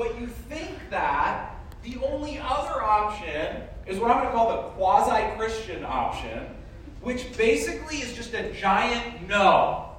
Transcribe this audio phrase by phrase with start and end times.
[0.00, 4.68] but you think that the only other option is what I'm going to call the
[4.70, 6.46] quasi Christian option,
[7.02, 9.90] which basically is just a giant no.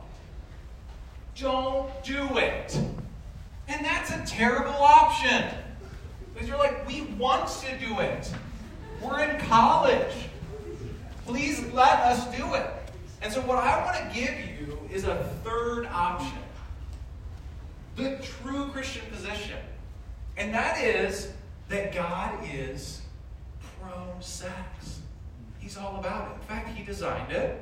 [1.35, 2.75] Don't do it.
[3.67, 5.45] And that's a terrible option.
[6.33, 8.33] Because you're like, we want to do it.
[9.03, 10.13] We're in college.
[11.27, 12.65] Please let us do it.
[13.21, 16.39] And so, what I want to give you is a third option
[17.95, 19.57] the true Christian position.
[20.41, 21.31] And that is
[21.69, 23.01] that God is
[23.79, 25.01] pro sex.
[25.59, 26.33] He's all about it.
[26.33, 27.61] In fact, He designed it.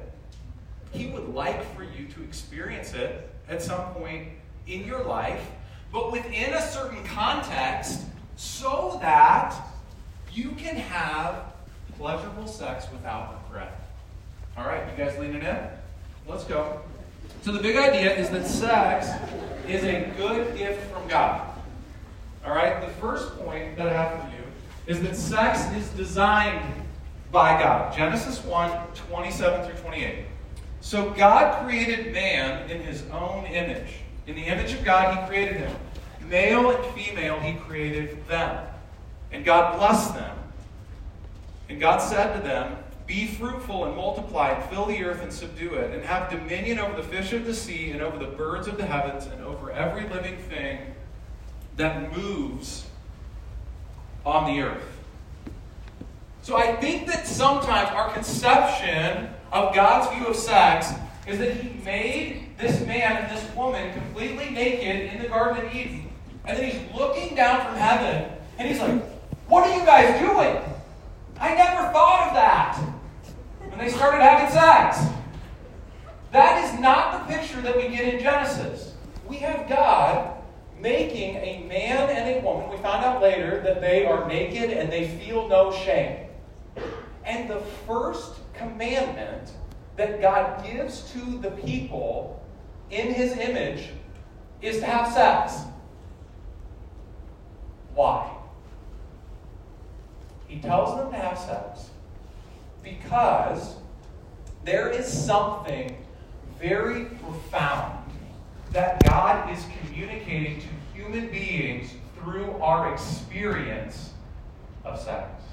[0.93, 4.29] He would like for you to experience it at some point
[4.65, 5.45] in your life,
[5.91, 7.99] but within a certain context,
[8.37, 9.53] so that
[10.31, 11.51] you can have
[11.97, 13.77] pleasurable sex without regret.
[14.55, 15.57] All right, you guys leaning in?
[16.25, 16.79] Let's go.
[17.41, 19.09] So, the big idea is that sex
[19.67, 21.49] is a good gift from God.
[22.45, 24.43] All right, the first point that I have for you
[24.87, 26.61] is that sex is designed
[27.31, 27.95] by God.
[27.95, 30.25] Genesis 1 27 through 28.
[30.81, 33.99] So, God created man in his own image.
[34.27, 35.75] In the image of God, he created him.
[36.27, 38.65] Male and female, he created them.
[39.31, 40.37] And God blessed them.
[41.69, 45.75] And God said to them, Be fruitful and multiply, and fill the earth and subdue
[45.75, 48.77] it, and have dominion over the fish of the sea, and over the birds of
[48.77, 50.79] the heavens, and over every living thing
[51.75, 52.88] that moves
[54.25, 54.83] on the earth.
[56.41, 60.91] So I think that sometimes our conception of God's view of sex
[61.27, 65.75] is that He made this man and this woman completely naked in the Garden of
[65.75, 66.09] Eden.
[66.45, 69.01] And then He's looking down from heaven and He's like,
[69.47, 70.61] What are you guys doing?
[71.39, 72.77] I never thought of that.
[73.69, 75.05] When they started having sex.
[76.31, 78.93] That is not the picture that we get in Genesis.
[79.27, 80.38] We have God
[80.79, 82.69] making a man and a woman.
[82.69, 86.27] We found out later that they are naked and they feel no shame.
[87.25, 89.51] And the first commandment
[89.97, 92.41] that God gives to the people
[92.89, 93.89] in his image
[94.61, 95.59] is to have sex.
[97.93, 98.31] Why?
[100.47, 101.89] He tells them to have sex
[102.81, 103.75] because
[104.65, 105.95] there is something
[106.59, 108.09] very profound
[108.71, 110.67] that God is communicating to
[110.99, 114.11] human beings through our experience
[114.83, 115.43] of sex.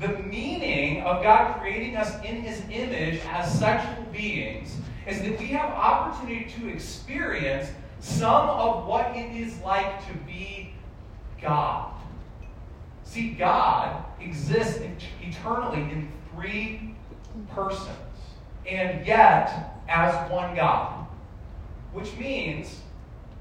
[0.00, 4.74] The meaning of God creating us in His image as sexual beings
[5.06, 7.70] is that we have opportunity to experience
[8.00, 10.72] some of what it is like to be
[11.40, 11.92] God.
[13.04, 14.80] See, God exists
[15.22, 16.94] eternally in three
[17.54, 17.90] persons,
[18.68, 21.06] and yet as one God.
[21.92, 22.80] Which means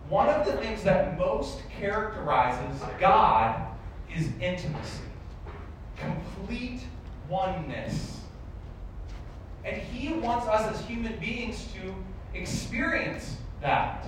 [0.10, 3.60] one of the things that most characterizes God
[4.16, 5.02] is intimacy,
[5.98, 6.82] complete
[7.28, 8.20] oneness.
[9.64, 11.94] And He wants us as human beings to
[12.38, 14.06] experience that.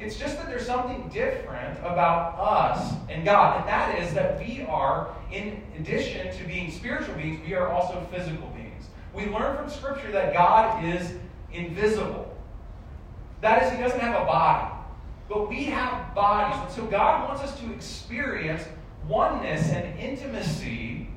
[0.00, 4.62] It's just that there's something different about us and God, and that is that we
[4.68, 8.84] are, in addition to being spiritual beings, we are also physical beings.
[9.14, 11.14] We learn from Scripture that God is
[11.52, 12.36] invisible.
[13.40, 14.75] That is, He doesn't have a body.
[15.28, 16.60] But we have bodies.
[16.62, 18.62] And so God wants us to experience
[19.08, 21.08] oneness and intimacy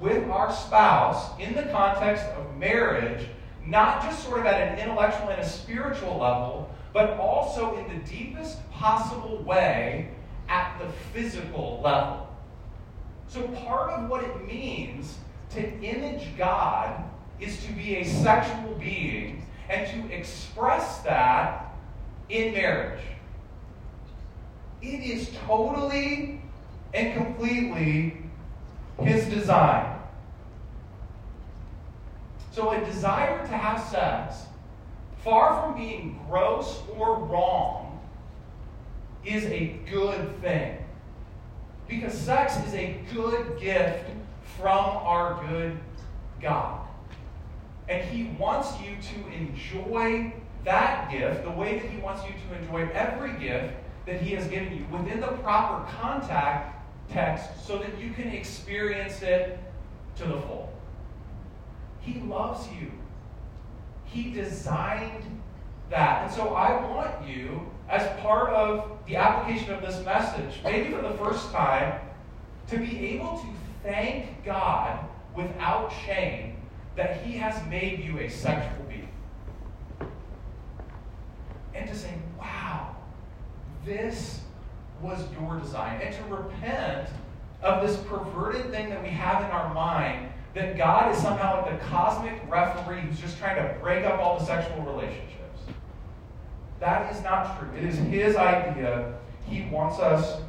[0.00, 3.26] with our spouse in the context of marriage,
[3.66, 8.04] not just sort of at an intellectual and a spiritual level, but also in the
[8.06, 10.08] deepest possible way
[10.48, 12.26] at the physical level.
[13.26, 15.18] So, part of what it means
[15.50, 17.04] to image God
[17.40, 21.74] is to be a sexual being and to express that
[22.30, 23.02] in marriage.
[24.80, 26.40] It is totally
[26.94, 28.22] and completely
[29.00, 29.96] His design.
[32.52, 34.46] So, a desire to have sex,
[35.22, 38.00] far from being gross or wrong,
[39.24, 40.78] is a good thing.
[41.86, 44.10] Because sex is a good gift
[44.56, 45.78] from our good
[46.40, 46.86] God.
[47.88, 50.32] And He wants you to enjoy
[50.64, 53.74] that gift the way that He wants you to enjoy every gift
[54.08, 56.74] that He has given you within the proper contact
[57.10, 59.58] text so that you can experience it
[60.16, 60.72] to the full.
[62.00, 62.90] He loves you.
[64.06, 65.24] He designed
[65.90, 66.24] that.
[66.24, 71.02] And so I want you, as part of the application of this message, maybe for
[71.02, 72.00] the first time,
[72.68, 73.46] to be able to
[73.82, 76.56] thank God without shame
[76.96, 79.08] that He has made you a sexual being.
[81.74, 82.87] And to say, wow,
[83.88, 84.40] this
[85.02, 87.08] was your design and to repent
[87.62, 91.78] of this perverted thing that we have in our mind that God is somehow like
[91.78, 95.62] the cosmic referee who's just trying to break up all the sexual relationships.
[96.80, 97.68] That is not true.
[97.76, 99.14] It is His idea.
[99.46, 100.40] He wants us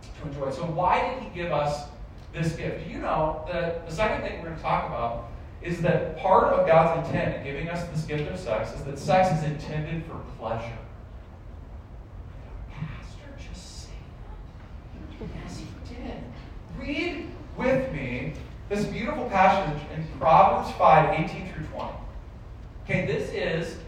[0.00, 0.50] to enjoy.
[0.50, 1.88] So, why did He give us
[2.32, 2.88] this gift?
[2.88, 5.28] You know that the second thing we're going to talk about
[5.62, 8.98] is that part of God's intent in giving us this gift of sex is that
[8.98, 10.78] sex is intended for pleasure.
[12.70, 13.90] Pastor just said
[15.18, 15.28] that.
[15.42, 16.22] Yes, he did.
[16.86, 18.34] Read with me
[18.68, 21.90] this beautiful passage in Proverbs 5 18 through 20.
[22.84, 23.78] Okay, this is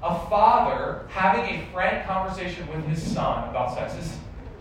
[0.00, 3.94] a father having a frank conversation with his son about sex.
[3.94, 4.16] His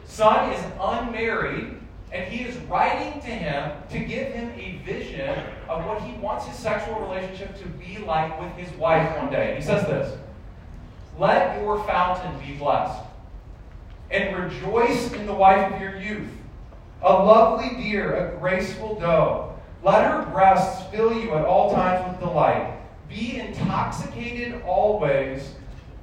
[0.07, 1.77] son is unmarried,
[2.11, 5.37] and he is writing to him to give him a vision
[5.69, 9.55] of what he wants his sexual relationship to be like with his wife one day.
[9.55, 10.17] He says this
[11.19, 13.03] Let your fountain be blessed,
[14.09, 16.29] and rejoice in the wife of your youth
[17.03, 19.53] a lovely deer, a graceful doe.
[19.83, 22.77] Let her breasts fill you at all times with delight.
[23.09, 25.53] Be intoxicated always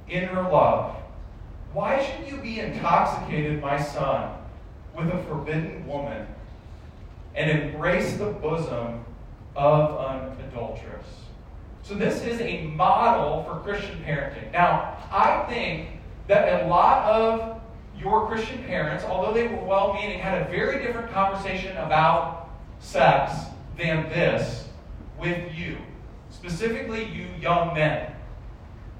[0.07, 0.95] in her love.
[1.73, 4.37] Why should you be intoxicated, my son,
[4.95, 6.27] with a forbidden woman
[7.33, 9.03] and embrace the bosom
[9.55, 11.07] of an adulteress?
[11.81, 14.51] So, this is a model for Christian parenting.
[14.51, 15.89] Now, I think
[16.27, 17.60] that a lot of
[18.01, 22.49] your Christian parents, although they were well meaning, had a very different conversation about
[22.79, 23.33] sex
[23.77, 24.67] than this
[25.19, 25.77] with you,
[26.31, 28.11] specifically you young men.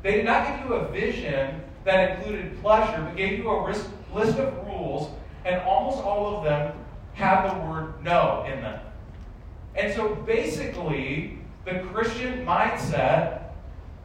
[0.04, 3.66] They did not give you a vision that included pleasure, but gave you a
[4.14, 5.12] list of rules,
[5.46, 6.78] and almost all of them
[7.14, 8.80] had the word no in them.
[9.76, 13.42] And so basically, the Christian mindset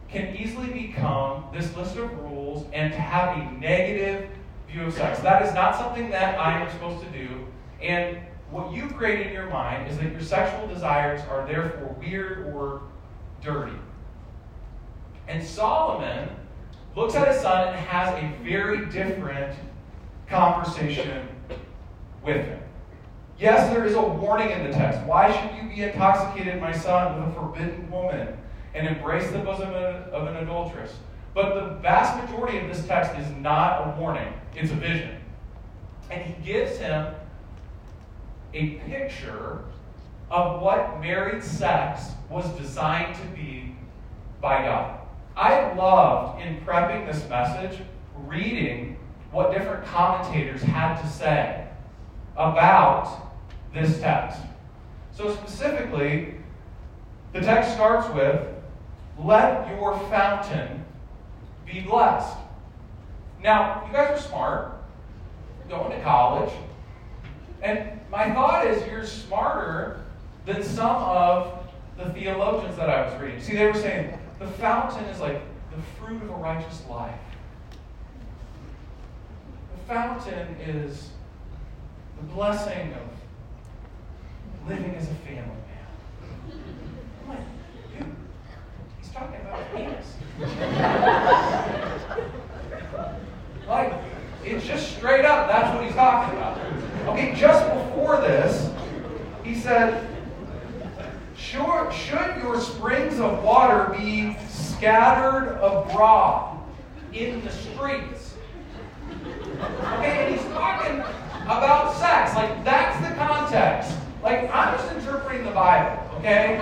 [0.09, 4.31] can easily become this list of rules and to have a negative
[4.69, 5.21] view of sex.
[5.21, 7.47] That is not something that I am supposed to do.
[7.83, 8.19] And
[8.51, 12.83] what you create in your mind is that your sexual desires are therefore weird or
[13.43, 13.77] dirty.
[15.29, 16.29] And Solomon
[16.95, 19.57] looks at his son and has a very different
[20.29, 21.29] conversation
[22.25, 22.61] with him.
[23.39, 25.03] Yes, there is a warning in the text.
[25.03, 28.29] Why should you be intoxicated, my son, with a forbidden woman
[28.75, 30.95] and embrace the bosom of an adulteress?
[31.37, 35.19] But the vast majority of this text is not a warning, it's a vision.
[36.11, 37.15] And he gives him
[38.55, 39.63] a picture
[40.31, 43.77] of what married sex was designed to be
[44.41, 44.99] by God.
[45.37, 47.83] I loved in prepping this message
[48.25, 48.97] reading
[49.31, 51.69] what different commentators had to say
[52.35, 53.31] about
[53.75, 54.41] this text.
[55.13, 56.37] So, specifically,
[57.35, 58.41] the text starts with
[59.19, 60.86] Let your fountain
[61.67, 62.37] be blessed.
[63.43, 64.73] Now, you guys are smart,
[65.69, 66.53] You're going to college,
[67.63, 70.05] and my thought is you're smarter
[70.45, 73.41] than some of the theologians that I was reading.
[73.41, 75.41] See, they were saying the fountain is like
[75.75, 77.19] the fruit of a righteous life.
[79.77, 81.11] The fountain is
[82.19, 85.87] the blessing of living as a family man.
[87.23, 87.39] I'm like,
[87.99, 88.15] dude,
[88.99, 90.15] he's talking about penis.
[93.69, 93.93] like,
[94.45, 96.59] it's just straight up, that's what he's talking about.
[97.09, 98.71] Okay, just before this,
[99.43, 100.07] he said,
[101.37, 106.59] Sure, should your springs of water be scattered abroad
[107.13, 108.35] in the streets?
[109.55, 111.01] Okay, and he's talking
[111.45, 112.35] about sex.
[112.35, 113.97] Like, that's the context.
[114.23, 116.59] Like, I'm just interpreting the Bible, okay?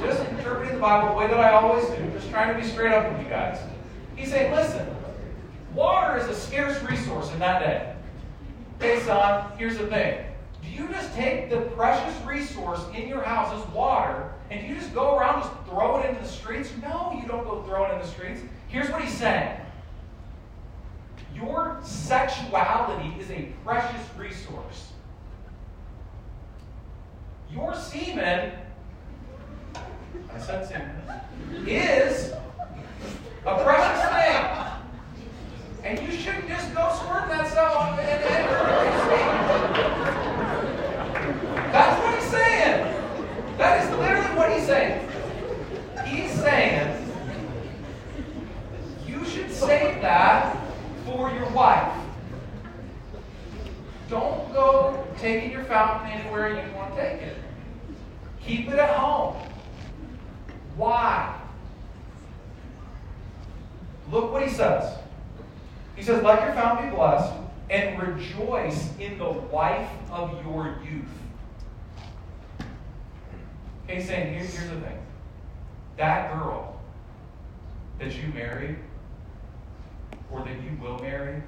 [0.00, 2.92] Just interpreting the Bible the way that I always do, just trying to be straight
[2.92, 3.58] up with you guys.
[4.14, 4.86] He's saying, listen,
[5.74, 7.94] water is a scarce resource in that day.
[8.78, 10.24] Okay, son, here's the thing.
[10.62, 14.74] Do you just take the precious resource in your house as water and do you
[14.74, 16.70] just go around just throw it into the streets?
[16.82, 18.40] No, you don't go throw it in the streets.
[18.68, 19.60] Here's what he's saying.
[21.34, 24.92] Your sexuality is a precious resource.
[27.50, 28.52] Your semen,
[30.34, 30.90] I said semen,
[31.66, 32.32] is
[33.46, 34.66] a precious thing.
[35.84, 38.24] And you shouldn't just go squirt that stuff the end
[41.72, 42.94] That's what he's saying.
[43.56, 45.08] That is literally what he's saying.
[46.06, 47.08] He's saying
[49.06, 50.56] you should save that
[51.04, 51.92] for your wife.
[54.08, 57.36] Don't go taking your fountain anywhere you want to take it.
[58.40, 59.36] Keep it at home.
[60.76, 61.40] Why?
[64.10, 64.98] Look what he says.
[65.96, 67.32] He says, Let your fountain be blessed,
[67.70, 71.04] and rejoice in the wife of your youth.
[73.84, 74.98] Okay, saying, here's, here's the thing.
[75.96, 76.78] That girl
[77.98, 78.76] that you married,
[80.30, 81.42] or that you will marry,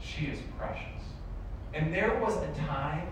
[0.00, 0.84] she is precious.
[1.72, 3.06] And there was a time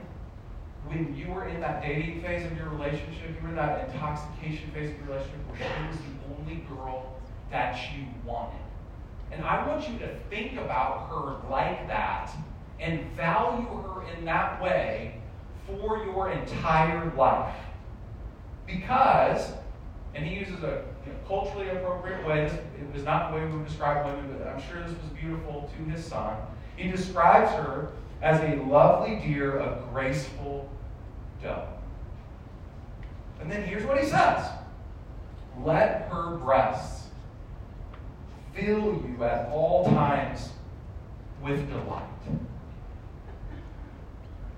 [0.86, 4.70] when you were in that dating phase of your relationship, you were in that intoxication
[4.72, 7.20] phase of your relationship where she was the only girl
[7.50, 8.58] that you wanted.
[9.30, 12.30] And I want you to think about her like that
[12.80, 15.14] and value her in that way
[15.66, 17.54] for your entire life.
[18.66, 19.52] Because,
[20.14, 23.46] and he uses a you know, culturally appropriate way, this, it was not the way
[23.46, 26.36] we would describe women, but I'm sure this was beautiful to his son.
[26.76, 27.92] He describes her
[28.22, 30.70] as a lovely deer, a graceful
[31.42, 31.66] doe.
[33.40, 34.48] And then here's what he says
[35.62, 37.08] Let her breasts
[38.54, 40.50] fill you at all times
[41.42, 42.04] with delight.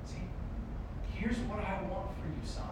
[0.04, 0.16] See,
[1.14, 2.64] here's what I want for you, son.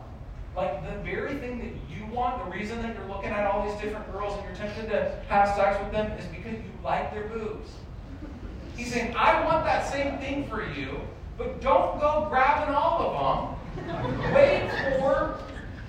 [0.55, 3.81] Like the very thing that you want, the reason that you're looking at all these
[3.81, 7.29] different girls and you're tempted to have sex with them is because you like their
[7.29, 7.71] boobs.
[8.76, 11.00] He's saying, I want that same thing for you,
[11.37, 14.35] but don't go grabbing all of them.
[14.35, 15.38] Wait for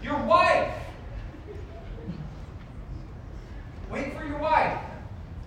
[0.02, 0.74] your wife.
[3.90, 4.80] Wait for your wife.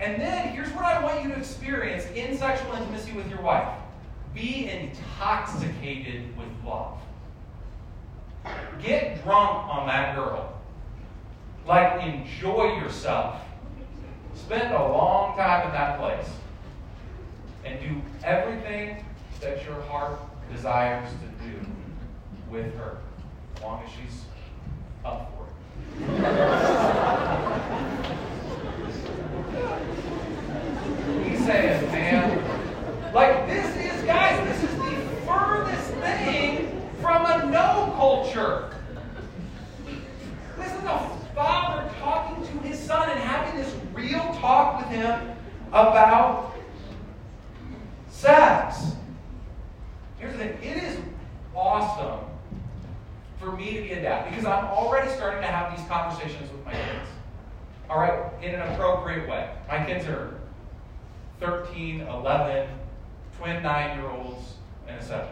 [0.00, 3.68] And then here's what I want you to experience in sexual intimacy with your wife
[4.34, 6.98] be intoxicated with love.
[8.82, 10.60] Get drunk on that girl.
[11.66, 13.40] Like, enjoy yourself.
[14.34, 16.28] Spend a long time in that place
[17.66, 19.04] and do everything
[19.40, 20.18] that your heart
[20.52, 21.58] desires to do
[22.48, 22.98] with her,
[23.56, 24.24] as long as she's
[25.04, 25.50] up for it.
[31.28, 34.96] He's saying, man, like this is, guys, this is the
[35.26, 38.70] furthest thing from a no culture.
[40.56, 45.36] This is a father talking to his son and having this real talk with him
[45.72, 46.55] about
[48.16, 48.92] sex.
[50.18, 50.98] Here's the thing it is
[51.54, 52.20] awesome
[53.38, 56.64] for me to be a dad because I'm already starting to have these conversations with
[56.64, 57.08] my kids.
[57.90, 59.50] All right, in an appropriate way.
[59.68, 60.40] My kids are
[61.40, 62.68] 13, 11,
[63.38, 64.54] twin nine year olds,
[64.88, 65.28] and etc.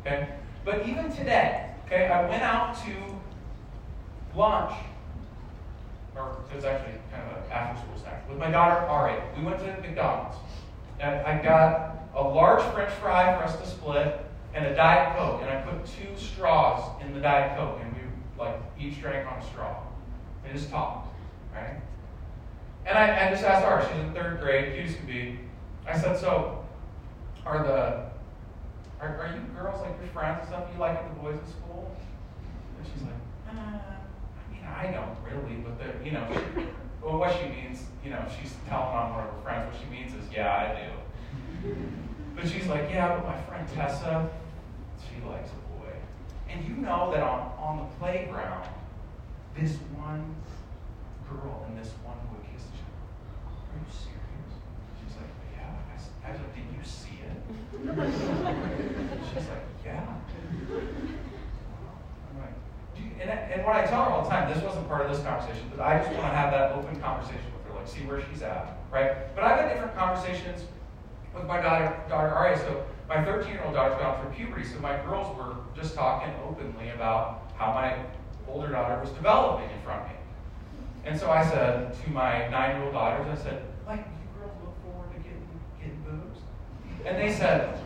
[0.00, 0.28] Okay?
[0.64, 2.92] But even today, okay, I went out to
[4.34, 4.72] lunch,
[6.16, 9.20] or it was actually kind of an after school snack, with my daughter, Ari.
[9.36, 10.38] We went to McDonald's.
[10.98, 15.40] And I got a large french fry for us to split and a Diet Coke.
[15.42, 18.00] And I put two straws in the Diet Coke, and we
[18.38, 19.82] like each drank on a straw.
[20.44, 21.14] And just talked,
[21.54, 21.80] right?
[22.84, 25.38] And I, I just asked her, she's in third grade, as could be.
[25.86, 26.64] I said, so
[27.46, 28.12] are the
[29.00, 31.48] are, are you girls like your friends and stuff you like at the boys at
[31.48, 31.96] school?
[32.78, 33.12] And she's like,
[33.48, 36.26] uh, I mean, I don't really, but the, you know,
[37.02, 39.72] well, what she means, you know, she's telling on one of her friends.
[39.72, 41.82] What she means is, yeah, I do.
[42.34, 44.30] But she's like, yeah, but my friend Tessa,
[44.98, 45.92] she likes a boy.
[46.48, 48.68] And you know that on, on the playground,
[49.56, 50.34] this one
[51.28, 52.96] girl and this one boy kissed each other.
[53.72, 54.52] Are you serious?
[55.00, 55.76] She's like, yeah.
[56.26, 57.36] I was like, did you see it?
[59.32, 60.06] She's like, yeah.
[62.32, 62.56] I'm like,
[62.96, 65.04] do you, and, I- and what I tell her all the time, this wasn't part
[65.06, 67.88] of this conversation, but I just want to have that open conversation with her, like
[67.88, 69.34] see where she's at, right?
[69.34, 70.64] But I've had different conversations
[71.34, 72.58] with my daughter, daughter Aria.
[72.58, 76.32] So my 13 year old daughter's gone through puberty, so my girls were just talking
[76.48, 77.96] openly about how my
[78.48, 80.14] older daughter was developing in front of me.
[81.04, 84.52] And so I said to my nine year old daughters, I said, like, you girls
[84.62, 85.46] look forward to getting,
[85.80, 86.40] getting boobs?
[87.04, 87.78] And they said,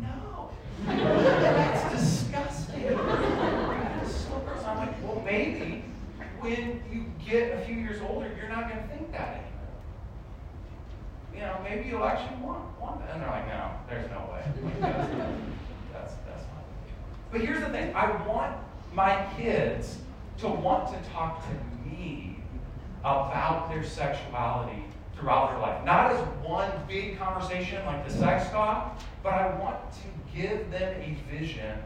[0.00, 0.50] no.
[0.86, 2.98] That's disgusting.
[4.64, 5.84] I'm like, well, maybe
[6.40, 9.41] when you get a few years older, you're not going to think that
[11.62, 13.14] know, maybe you'll actually want, that.
[13.14, 14.44] And they're like, no, there's no way.
[14.80, 15.10] That's,
[15.92, 16.64] that's, that's not.
[17.30, 18.56] But here's the thing I want
[18.92, 19.98] my kids
[20.38, 22.36] to want to talk to me
[23.00, 24.82] about their sexuality
[25.16, 25.84] throughout their life.
[25.84, 30.94] Not as one big conversation like the sex talk, but I want to give them
[31.00, 31.78] a vision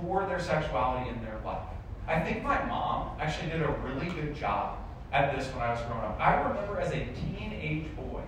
[0.00, 1.62] for their sexuality in their life.
[2.06, 4.78] I think my mom actually did a really good job
[5.12, 6.20] at this when I was growing up.
[6.20, 8.22] I remember as a teenage boy,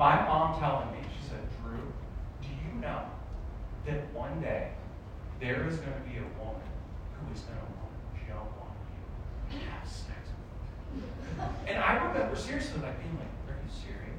[0.00, 1.76] my mom telling me, she said, Drew,
[2.40, 3.02] do you know
[3.84, 4.70] that one day
[5.38, 6.62] there is going to be a woman
[7.12, 9.04] who is going to want to jump on you
[9.52, 10.16] and have sex
[10.94, 11.44] with you?
[11.68, 14.16] And I remember seriously like being like, are you serious?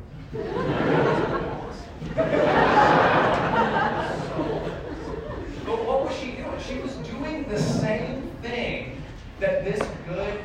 [5.65, 6.59] but what was she doing?
[6.59, 9.01] She was doing the same thing
[9.39, 10.41] that this good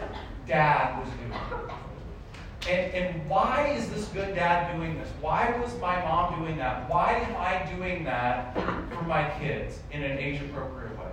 [0.46, 1.10] dad was
[4.16, 5.08] good dad doing this?
[5.20, 6.88] Why was my mom doing that?
[6.88, 11.12] Why am I doing that for my kids in an age appropriate way?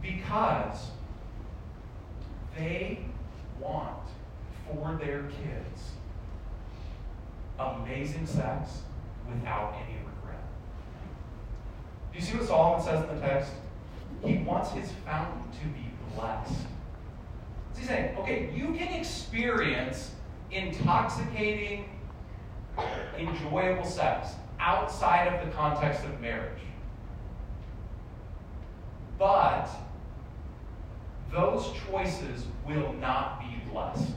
[0.00, 0.88] Because
[2.56, 3.00] they
[3.60, 4.08] want
[4.66, 5.90] for their kids
[7.58, 8.82] amazing sex
[9.28, 10.42] without any regret.
[12.10, 13.52] Do you see what Solomon says in the text?
[14.24, 16.52] He wants his fountain to be blessed.
[17.72, 20.12] Is he's saying, okay, you can experience
[20.50, 21.88] intoxicating,
[23.18, 26.60] enjoyable sex outside of the context of marriage.
[29.18, 29.68] But
[31.32, 34.12] those choices will not be blessed.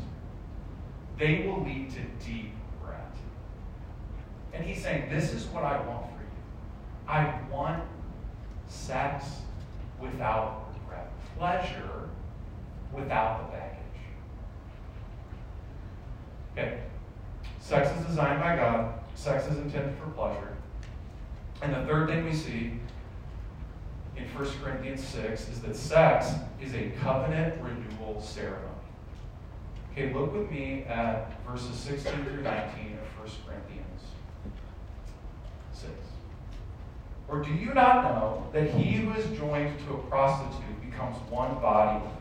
[1.18, 3.14] They will lead to deep regret.
[4.54, 7.08] And he's saying, This is what I want for you.
[7.08, 7.84] I want
[8.68, 9.26] sex
[10.00, 12.10] without regret, pleasure
[12.94, 13.81] without the baggage.
[16.52, 16.80] Okay.
[17.60, 20.58] Sex is designed by God, sex is intended for pleasure.
[21.62, 22.74] And the third thing we see
[24.18, 26.32] in 1 Corinthians 6 is that sex
[26.62, 28.68] is a covenant renewal ceremony.
[29.92, 34.02] Okay, look with me at verses 16 through 19 of 1 Corinthians
[35.74, 35.92] 6.
[37.28, 41.54] Or do you not know that he who is joined to a prostitute becomes one
[41.62, 42.21] body with?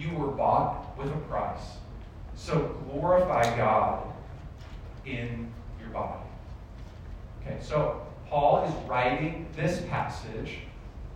[0.00, 1.76] You were bought with a price.
[2.34, 4.02] So glorify God
[5.04, 6.22] in your body.
[7.42, 10.60] Okay, so Paul is writing this passage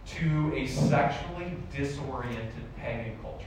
[0.06, 3.46] to a sexually disoriented pagan culture.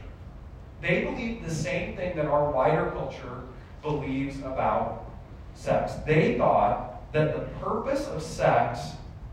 [0.82, 3.44] They believe the same thing that our wider culture
[3.84, 5.06] believes about
[5.54, 5.94] sex.
[6.06, 8.80] They thought that the purpose of sex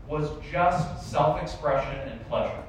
[0.07, 2.64] was just self expression and pleasure.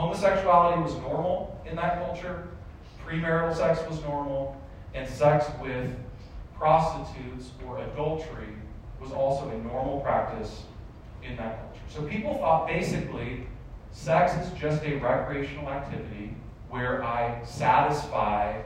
[0.00, 2.48] Homosexuality was normal in that culture,
[3.06, 4.58] premarital sex was normal,
[4.94, 5.94] and sex with
[6.54, 8.54] prostitutes or adultery
[8.98, 10.62] was also a normal practice
[11.22, 11.84] in that culture.
[11.90, 13.46] So people thought basically
[13.92, 16.34] sex is just a recreational activity
[16.70, 18.58] where I satisfy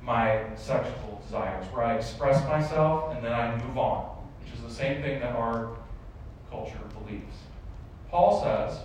[0.00, 4.72] my sexual desires, where I express myself and then I move on, which is the
[4.72, 5.76] same thing that our
[6.50, 7.36] culture believes.
[8.10, 8.80] Paul says,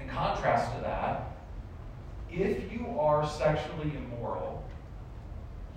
[0.00, 1.32] in contrast to that,
[2.30, 2.86] if you
[3.18, 4.62] are sexually immoral,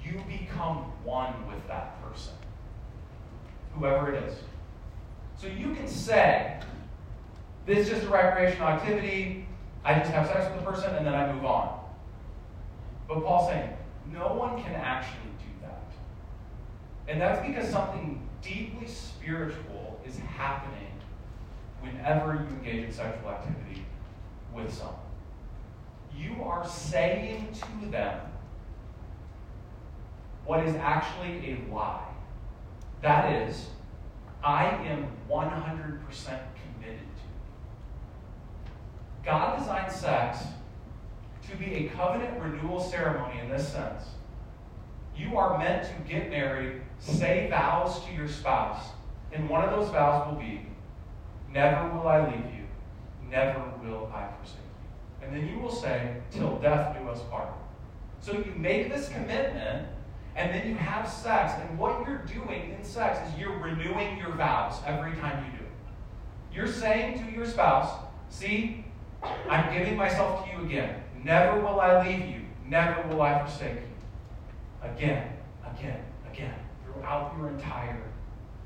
[0.03, 2.33] you become one with that person,
[3.73, 4.35] whoever it is.
[5.37, 6.59] So you can say,
[7.65, 9.47] this is just a recreational activity,
[9.83, 11.79] I just have sex with the person and then I move on.
[13.07, 13.73] But Paul's saying,
[14.11, 15.81] no one can actually do that.
[17.07, 20.91] And that's because something deeply spiritual is happening
[21.79, 23.83] whenever you engage in sexual activity
[24.53, 25.10] with someone.
[26.17, 28.19] You are saying to them
[30.45, 32.07] what is actually a lie.
[33.01, 33.67] That is,
[34.43, 37.25] I am 100% committed to.
[39.23, 40.39] God designed sex
[41.49, 44.03] to be a covenant renewal ceremony in this sense.
[45.15, 48.85] You are meant to get married, say vows to your spouse,
[49.31, 50.65] and one of those vows will be,
[51.53, 52.65] Never will I leave you,
[53.29, 54.70] never will I forsake you.
[55.21, 57.53] And then you will say, Till death do us part.
[58.19, 59.87] So you make this commitment
[60.35, 64.31] and then you have sex, and what you're doing in sex is you're renewing your
[64.31, 66.55] vows every time you do it.
[66.55, 67.91] You're saying to your spouse,
[68.29, 68.85] See,
[69.49, 71.03] I'm giving myself to you again.
[71.21, 72.41] Never will I leave you.
[72.65, 74.89] Never will I forsake you.
[74.89, 75.33] Again,
[75.75, 75.99] again,
[76.31, 76.55] again,
[76.85, 78.01] throughout your entire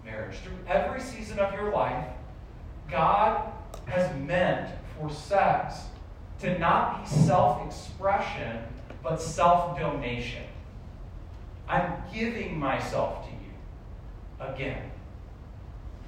[0.05, 0.37] marriage.
[0.37, 2.05] Through every season of your life,
[2.89, 3.51] God
[3.87, 5.85] has meant for sex
[6.41, 8.63] to not be self expression,
[9.01, 10.43] but self donation.
[11.67, 14.91] I'm giving myself to you again.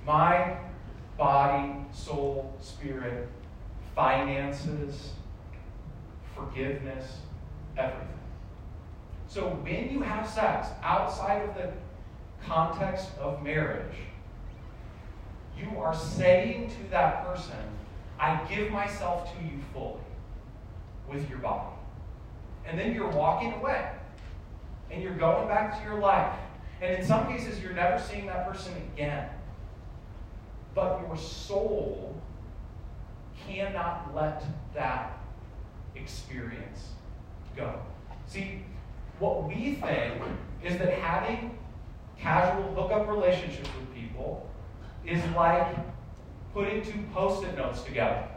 [0.05, 0.57] My
[1.17, 3.27] body, soul, spirit,
[3.95, 5.11] finances,
[6.35, 7.17] forgiveness,
[7.77, 8.07] everything.
[9.27, 11.71] So when you have sex outside of the
[12.45, 13.95] context of marriage,
[15.57, 17.57] you are saying to that person,
[18.19, 19.99] I give myself to you fully
[21.09, 21.75] with your body.
[22.65, 23.89] And then you're walking away
[24.91, 26.33] and you're going back to your life.
[26.81, 29.29] And in some cases, you're never seeing that person again.
[30.75, 32.15] but your soul
[33.47, 34.43] cannot let
[34.75, 35.17] that
[35.95, 36.89] experience
[37.55, 37.73] go.
[38.27, 38.63] See,
[39.17, 40.21] what we think
[40.63, 41.57] is that having
[42.19, 44.47] casual hookup relationships with people
[45.03, 45.75] is like
[46.53, 48.27] putting two post it notes together.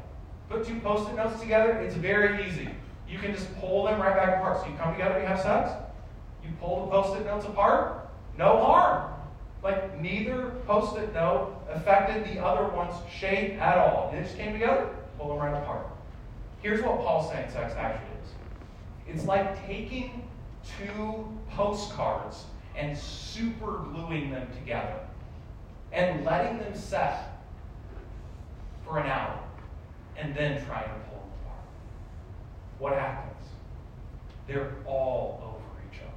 [0.50, 2.68] Put two post it notes together, it's very easy.
[3.08, 4.60] You can just pull them right back apart.
[4.60, 5.70] So you come together, you have sex,
[6.42, 9.12] you pull the post it notes apart, no harm.
[9.62, 14.10] Like neither post it note affected the other one's shape at all.
[14.12, 15.86] They just came together, pull them right apart.
[16.62, 18.30] Here's what Paul's saying sex actually is
[19.06, 20.28] it's like taking
[20.78, 24.98] two postcards and super gluing them together
[25.92, 27.40] and letting them set
[28.84, 29.38] for an hour
[30.16, 31.66] and then try to pull them apart.
[32.78, 33.42] What happens?
[34.46, 36.10] They're all over each other.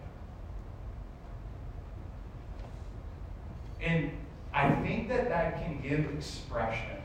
[3.81, 4.11] And
[4.53, 6.97] I think that that can give expression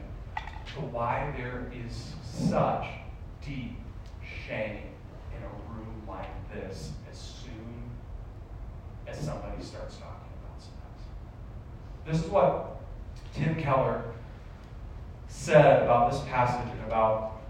[0.75, 2.87] to why there is such
[3.45, 3.79] deep
[4.47, 4.83] shame
[5.37, 7.91] in a room like this as soon
[9.07, 10.75] as somebody starts talking about sex.
[12.07, 12.81] This is what
[13.35, 14.05] Tim Keller
[15.29, 17.41] said about this passage and about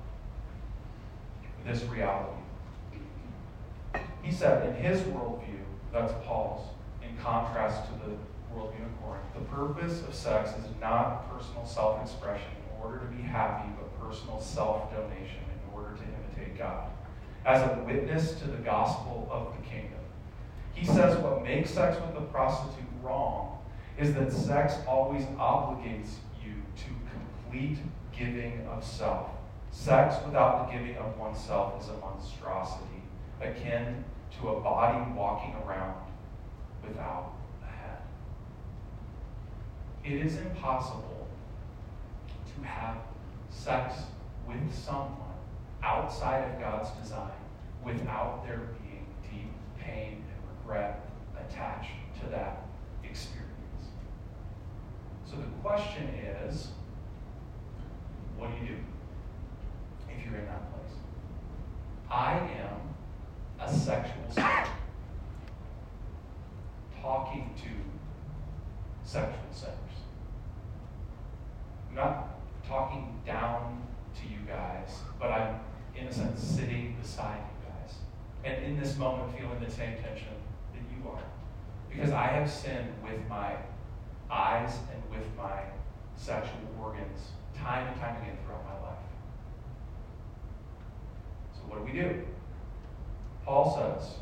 [1.64, 2.32] this reality.
[4.22, 5.60] He said, in his worldview,
[5.92, 6.66] that's Paul's,
[7.02, 8.16] in contrast to the
[8.54, 13.06] worldview in Corinth, the purpose of sex is not personal self expression in order to
[13.06, 16.90] be happy, but personal self donation in order to imitate God,
[17.46, 19.98] as a witness to the gospel of the kingdom.
[20.74, 23.58] He says what makes sex with a prostitute wrong
[23.96, 26.10] is that sex always obligates
[27.48, 27.78] complete
[28.16, 29.30] giving of self.
[29.70, 33.02] Sex without the giving of oneself is a monstrosity,
[33.40, 34.04] akin
[34.38, 35.94] to a body walking around
[36.87, 37.32] without
[37.62, 37.98] a head.
[40.04, 41.28] It is impossible
[42.54, 42.96] to have
[43.50, 43.94] sex
[44.46, 45.14] with someone
[45.82, 47.30] outside of God's design
[47.84, 51.08] without there being deep pain and regret
[51.38, 52.62] attached to that
[53.04, 53.44] experience.
[55.24, 56.08] So the question
[56.48, 56.68] is
[58.38, 58.77] what do you do
[60.09, 60.94] if you're in that place?
[62.11, 62.94] I am
[63.61, 64.22] a sexual
[67.03, 69.74] talking to sexual sinners.
[71.88, 72.29] I'm not
[72.66, 73.83] talking down
[74.14, 75.61] to you guys, but I'm,
[75.96, 77.94] in a sense, sitting beside you guys.
[78.44, 80.29] And in this moment, feeling the same tension
[80.74, 81.22] that you are.
[81.90, 83.55] Because I have sinned with my
[84.31, 85.62] eyes and with my
[86.16, 87.31] sexual organs
[87.62, 88.98] time and time again throughout my life.
[91.54, 92.22] So, what do we do?
[93.44, 94.14] Paul says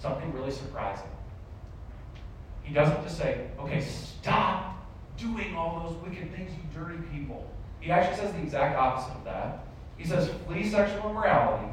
[0.00, 1.08] something really surprising.
[2.62, 4.84] He doesn't just say, okay, stop
[5.16, 7.48] doing all those wicked things, you dirty people.
[7.80, 9.64] He actually says the exact opposite of that.
[9.96, 11.68] He says, flee sexual immorality.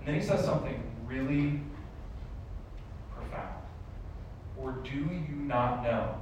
[0.00, 1.60] And then he says something really
[3.14, 3.54] profound.
[4.58, 6.20] Or do you not know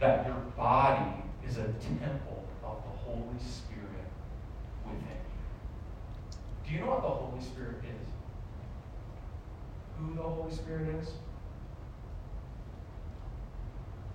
[0.00, 1.66] that your body is a
[2.00, 4.08] temple of the Holy Spirit
[4.84, 6.66] within you?
[6.66, 8.08] Do you know what the Holy Spirit is?
[9.98, 11.08] Who the Holy Spirit is?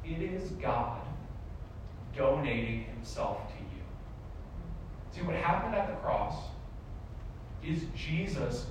[0.03, 1.01] It is God
[2.15, 3.83] donating himself to you.
[5.11, 6.35] See, what happened at the cross
[7.63, 8.65] is Jesus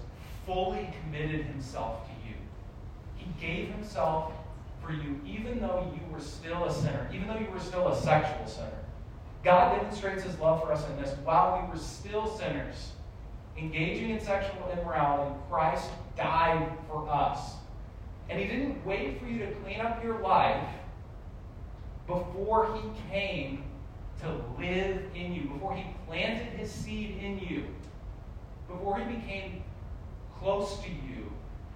[0.47, 2.35] fully committed himself to you.
[3.17, 4.33] He gave himself
[4.89, 7.97] for you even though you were still a sinner, even though you were still a
[7.97, 8.71] sexual sinner.
[9.45, 11.15] God demonstrates his love for us in this.
[11.25, 12.93] While we were still sinners,
[13.57, 17.53] engaging in sexual immorality, Christ died for us.
[18.31, 20.69] And he didn't wait for you to clean up your life
[22.07, 23.65] before he came
[24.23, 27.65] to live in you, before he planted his seed in you,
[28.67, 29.63] before he became
[30.41, 31.31] close to you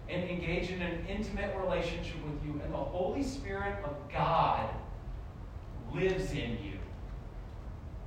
[0.09, 2.61] and engage in an intimate relationship with you.
[2.65, 4.69] And the Holy Spirit of God
[5.95, 6.79] lives in you,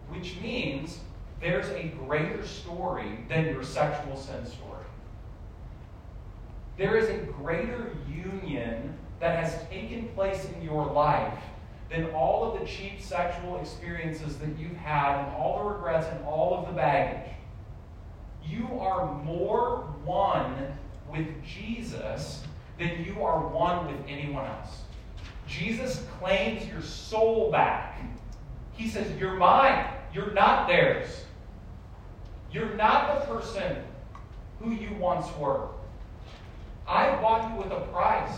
[0.10, 1.00] which means
[1.42, 4.86] there's a greater story than your sexual sin story.
[6.78, 11.40] There is a greater union that has taken place in your life
[11.90, 16.26] than all of the cheap sexual experiences that you've had and all the regrets and
[16.26, 17.32] all of the baggage.
[18.44, 20.78] You are more one
[21.16, 22.46] with Jesus
[22.78, 24.82] then you are one with anyone else.
[25.48, 28.02] Jesus claims your soul back.
[28.74, 29.86] He says, You're mine.
[30.14, 31.26] You're not theirs.
[32.52, 33.78] You're not the person
[34.60, 35.68] who you once were.
[36.88, 38.38] I bought you with a price.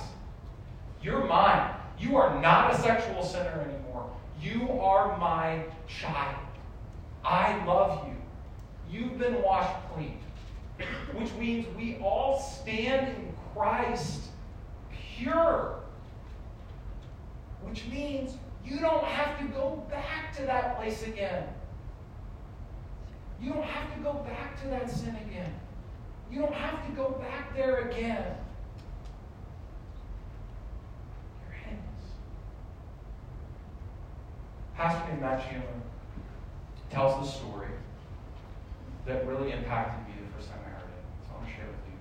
[1.01, 1.73] You're mine.
[1.99, 4.09] You are not a sexual sinner anymore.
[4.41, 6.35] You are my child.
[7.23, 8.15] I love you.
[8.89, 10.19] You've been washed clean.
[11.13, 14.21] Which means we all stand in Christ
[15.17, 15.79] pure.
[17.61, 18.33] Which means
[18.65, 21.47] you don't have to go back to that place again.
[23.41, 25.53] You don't have to go back to that sin again.
[26.31, 28.35] You don't have to go back there again.
[31.43, 31.79] You're.
[34.75, 35.43] Pastor named Matt
[36.89, 37.67] tells the story
[39.05, 40.66] that really impacted me the first time
[41.47, 41.97] to share with you.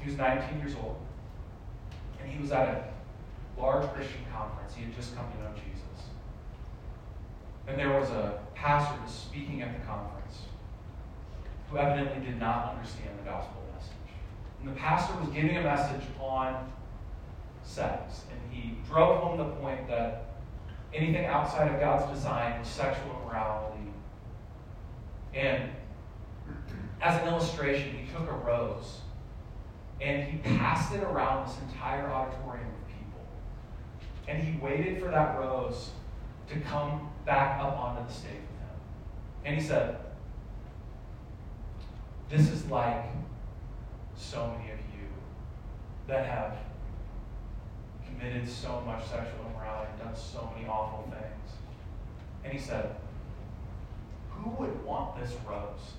[0.00, 0.96] He was 19 years old,
[2.20, 4.74] and he was at a large Christian conference.
[4.74, 6.08] He had just come to know Jesus.
[7.66, 10.42] And there was a pastor was speaking at the conference
[11.68, 13.92] who evidently did not understand the gospel message.
[14.60, 16.70] And the pastor was giving a message on
[17.62, 20.26] sex, and he drove home the point that
[20.92, 23.92] anything outside of God's design was sexual immorality.
[25.32, 25.70] And
[27.00, 29.00] as an illustration, he took a rose
[30.00, 33.20] and he passed it around this entire auditorium of people.
[34.28, 35.90] And he waited for that rose
[36.48, 38.76] to come back up onto the stage with him.
[39.44, 39.98] And he said,
[42.28, 43.04] This is like
[44.16, 45.06] so many of you
[46.08, 46.56] that have
[48.06, 51.56] committed so much sexual immorality and done so many awful things.
[52.44, 52.96] And he said,
[54.30, 55.94] Who would want this rose?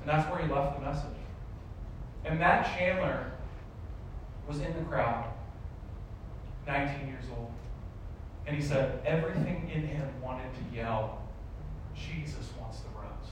[0.00, 1.04] And that's where he left the message.
[2.24, 3.32] And Matt Chandler
[4.48, 5.26] was in the crowd,
[6.66, 7.52] 19 years old.
[8.46, 11.22] And he said, everything in him wanted to yell,
[11.94, 13.30] Jesus wants the rose.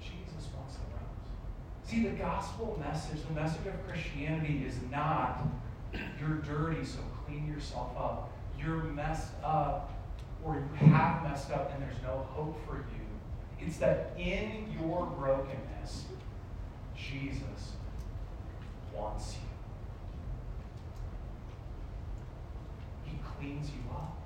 [0.00, 1.84] Jesus wants the rose.
[1.84, 5.46] See, the gospel message, the message of Christianity is not
[6.20, 8.30] you're dirty, so clean yourself up.
[8.58, 9.92] You're messed up,
[10.44, 12.95] or you have messed up, and there's no hope for you.
[13.60, 16.06] It's that in your brokenness,
[16.96, 17.72] Jesus
[18.94, 19.40] wants you.
[23.10, 24.16] He cleans you up.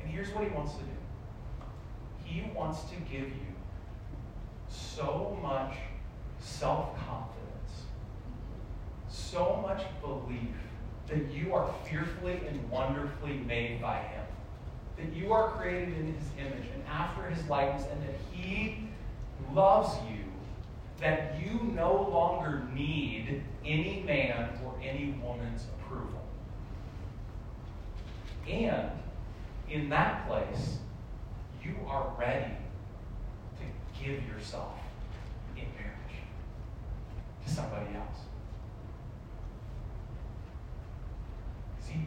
[0.00, 0.90] And here's what he wants to do
[2.24, 3.54] He wants to give you
[4.68, 5.74] so much
[6.40, 7.84] self confidence,
[9.08, 10.56] so much belief
[11.08, 14.24] that you are fearfully and wonderfully made by Him
[14.96, 18.88] that you are created in his image and after his likeness, and that he
[19.52, 20.24] loves you,
[21.00, 26.22] that you no longer need any man or any woman's approval.
[28.48, 28.90] And
[29.68, 30.78] in that place,
[31.62, 32.52] you are ready
[33.58, 33.64] to
[34.02, 34.74] give yourself
[35.56, 36.22] in marriage
[37.44, 38.18] to somebody else.
[41.80, 42.06] See,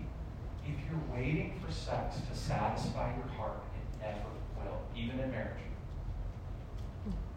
[0.66, 5.54] if you're waiting for sex to satisfy your heart, it never will, even in marriage.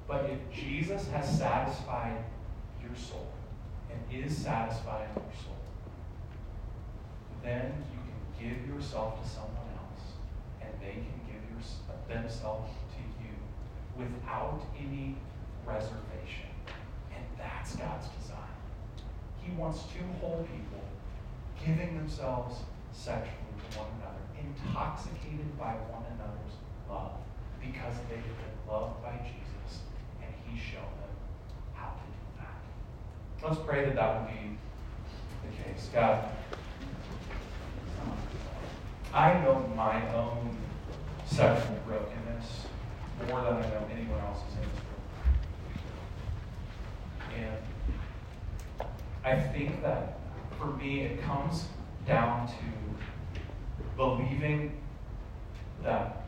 [0.07, 2.25] But if Jesus has satisfied
[2.83, 3.33] your soul
[3.91, 5.57] and is satisfying your soul,
[7.43, 10.05] then you can give yourself to someone else
[10.61, 13.35] and they can give your, themselves to you
[13.97, 15.17] without any
[15.65, 16.51] reservation.
[17.15, 18.37] And that's God's design.
[19.41, 20.83] He wants two whole people
[21.65, 22.57] giving themselves
[22.93, 26.57] sexually one another, intoxicated by one another's
[26.89, 27.13] love,
[27.61, 29.83] because they have been loved by Jesus
[30.23, 31.15] and He's shown them
[31.75, 32.59] how to do that.
[33.49, 34.59] Let's pray that that would be
[35.45, 35.89] the case.
[35.93, 36.25] God,
[39.13, 40.57] I know my own
[41.27, 42.67] sexual brokenness
[43.29, 45.05] more than I know anyone else's in this room.
[47.37, 48.87] And
[49.25, 50.19] I think that
[50.59, 51.67] for me, it comes
[52.07, 52.55] down to
[53.97, 54.79] believing
[55.83, 56.25] that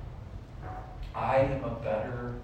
[1.15, 2.35] I am a better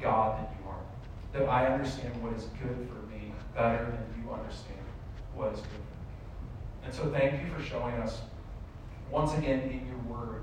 [0.00, 0.78] God than you are.
[1.32, 4.78] That I understand what is good for me better than you understand
[5.34, 6.84] what is good for me.
[6.84, 8.20] And so thank you for showing us
[9.10, 10.42] once again in your word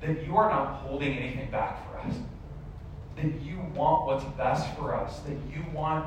[0.00, 2.14] that you are not holding anything back for us.
[3.16, 5.20] That you want what's best for us.
[5.20, 6.06] That you want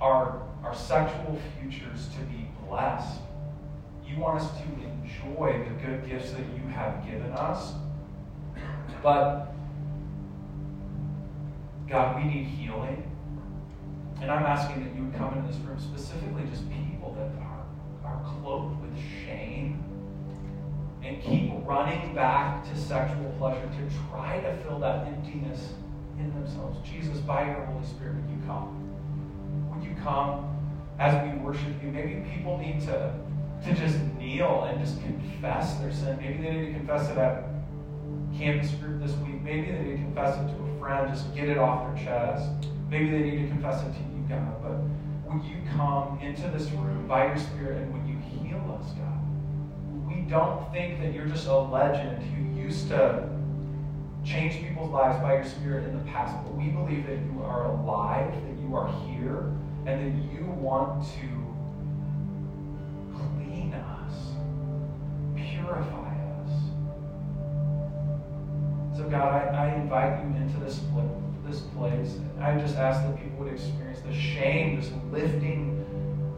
[0.00, 3.20] our, our sexual futures to be blessed.
[4.12, 7.72] You want us to enjoy the good gifts that you have given us.
[9.02, 9.54] But,
[11.88, 13.10] God, we need healing.
[14.20, 17.64] And I'm asking that you would come into this room, specifically just people that are,
[18.04, 19.82] are cloaked with shame
[21.02, 25.70] and keep running back to sexual pleasure to try to fill that emptiness
[26.18, 26.78] in themselves.
[26.88, 30.56] Jesus, by your Holy Spirit, would you come Would you come
[30.98, 31.90] as we worship you?
[31.90, 33.12] Maybe people need to,
[33.64, 36.18] to just kneel and just confess their sin.
[36.20, 37.44] Maybe they need to confess it at
[38.36, 39.40] campus group this week.
[39.42, 42.50] Maybe they need to confess it to a friend, just get it off their chest.
[42.90, 44.62] Maybe they need to confess it to you, God.
[44.62, 48.90] But would you come into this room by your Spirit and would you heal us,
[48.92, 49.18] God?
[50.06, 53.28] We don't think that you're just a legend who used to
[54.24, 57.66] change people's lives by your Spirit in the past, but we believe that you are
[57.66, 59.52] alive, that you are here,
[59.86, 61.31] and that you want to
[65.62, 66.50] purify us.
[68.96, 70.80] So, God, I, I invite you into this,
[71.46, 72.18] this place.
[72.40, 75.84] I just ask that people would experience the shame just lifting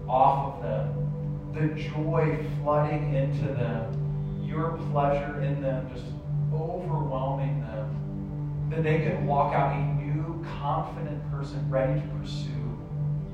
[0.08, 6.06] off of them, the joy flooding into them, your pleasure in them just
[6.52, 12.50] overwhelming them, that they could walk out a new, confident person ready to pursue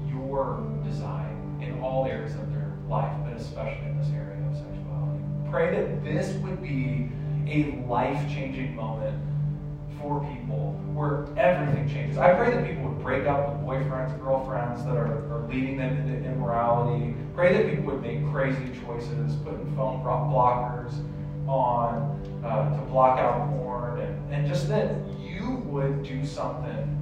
[0.08, 4.69] your design in all areas of their life, but especially in this area of sexuality.
[5.50, 7.10] Pray that this would be
[7.48, 9.20] a life changing moment
[10.00, 12.18] for people where everything changes.
[12.18, 15.96] I pray that people would break up with boyfriends, girlfriends that are, are leading them
[15.96, 17.14] into immorality.
[17.34, 20.92] Pray that people would make crazy choices, putting phone blockers
[21.48, 26.96] on uh, to block out porn, and, and just that you would do something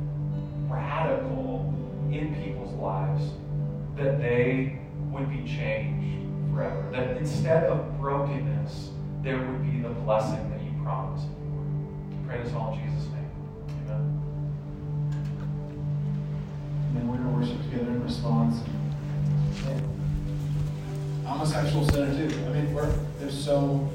[0.70, 1.72] radical
[2.10, 3.30] in people's lives,
[3.96, 4.78] that they
[5.10, 6.17] would be changed
[6.58, 6.90] forever.
[6.90, 8.90] That instead of brokenness,
[9.22, 11.26] there would be the blessing that you promised.
[12.26, 13.30] Pray this all in Jesus' name.
[13.84, 14.22] Amen.
[16.88, 18.60] And then we're going to worship together in response.
[21.26, 22.36] I'm a sexual sinner too.
[22.46, 23.88] I mean, we're there's so